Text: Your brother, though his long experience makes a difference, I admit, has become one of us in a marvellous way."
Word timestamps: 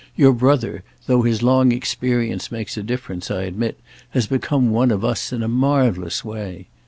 Your 0.15 0.33
brother, 0.33 0.83
though 1.05 1.21
his 1.21 1.43
long 1.43 1.71
experience 1.71 2.51
makes 2.51 2.75
a 2.75 2.81
difference, 2.81 3.29
I 3.29 3.43
admit, 3.43 3.79
has 4.17 4.25
become 4.25 4.71
one 4.71 4.89
of 4.89 5.05
us 5.05 5.31
in 5.31 5.43
a 5.43 5.47
marvellous 5.47 6.25
way." 6.25 6.69